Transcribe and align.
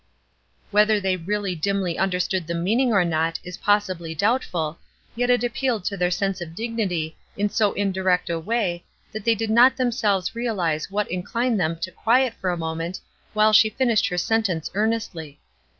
Whether 0.71 0.99
they 0.99 1.15
really 1.15 1.53
dimly 1.53 1.95
understood 1.99 2.47
the 2.47 2.55
meaning 2.55 2.91
or 2.91 3.05
not 3.05 3.37
is 3.43 3.57
possibly 3.57 4.15
doubtful, 4.15 4.79
yet 5.15 5.29
it 5.29 5.43
appealed 5.43 5.85
to 5.85 5.95
their 5.95 6.09
sense 6.09 6.41
of 6.41 6.55
dignity 6.55 7.15
in 7.37 7.49
so 7.49 7.73
indirect 7.73 8.27
a 8.27 8.39
way, 8.39 8.83
that 9.11 9.25
they 9.25 9.35
did 9.35 9.51
not 9.51 9.77
themselves 9.77 10.33
realize 10.33 10.89
what 10.89 11.11
inclined 11.11 11.59
them 11.59 11.75
to 11.81 11.91
quiet 11.91 12.33
for 12.33 12.49
a 12.49 12.57
moment, 12.57 12.99
while 13.33 13.53
she 13.53 13.69
finished 13.69 14.07
her 14.07 14.17
sentence 14.17 14.71
earnestly. 14.73 15.39